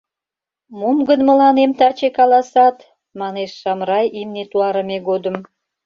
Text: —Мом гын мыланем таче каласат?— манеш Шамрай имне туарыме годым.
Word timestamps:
—Мом 0.79 0.97
гын 1.09 1.19
мыланем 1.27 1.71
таче 1.79 2.09
каласат?— 2.17 2.77
манеш 3.19 3.51
Шамрай 3.61 4.05
имне 4.19 4.43
туарыме 4.51 4.97
годым. 5.07 5.37